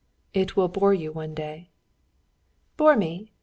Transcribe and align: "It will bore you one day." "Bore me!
"It 0.33 0.55
will 0.57 0.67
bore 0.67 0.95
you 0.95 1.11
one 1.11 1.35
day." 1.35 1.69
"Bore 2.75 2.95
me! 2.97 3.29